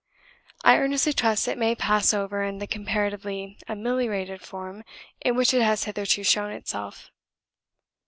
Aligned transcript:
I 0.63 0.77
earnestly 0.77 1.13
trust 1.13 1.47
it 1.47 1.59
may 1.59 1.75
pass 1.75 2.11
over 2.11 2.41
in 2.41 2.57
the 2.57 2.65
comparatively 2.65 3.59
ameliorated 3.67 4.41
form 4.41 4.83
in 5.21 5.35
which 5.35 5.53
it 5.53 5.61
has 5.61 5.83
hitherto 5.83 6.23
shown 6.23 6.49
itself. 6.51 7.11